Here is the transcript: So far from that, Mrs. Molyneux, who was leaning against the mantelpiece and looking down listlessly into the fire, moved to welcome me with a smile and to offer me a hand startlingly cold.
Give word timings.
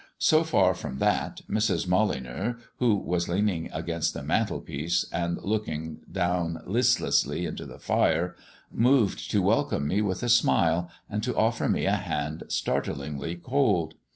So 0.17 0.43
far 0.43 0.73
from 0.73 0.97
that, 0.97 1.41
Mrs. 1.47 1.87
Molyneux, 1.87 2.55
who 2.79 2.95
was 2.95 3.29
leaning 3.29 3.69
against 3.71 4.15
the 4.15 4.23
mantelpiece 4.23 5.05
and 5.11 5.37
looking 5.43 5.99
down 6.11 6.63
listlessly 6.65 7.45
into 7.45 7.67
the 7.67 7.77
fire, 7.77 8.35
moved 8.71 9.29
to 9.29 9.43
welcome 9.43 9.87
me 9.87 10.01
with 10.01 10.23
a 10.23 10.29
smile 10.29 10.89
and 11.07 11.21
to 11.21 11.37
offer 11.37 11.69
me 11.69 11.85
a 11.85 11.91
hand 11.97 12.45
startlingly 12.47 13.35
cold. 13.35 13.93